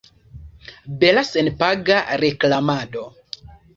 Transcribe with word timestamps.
Bela 1.03 1.23
senpaga 1.31 1.99
reklamado. 2.25 3.05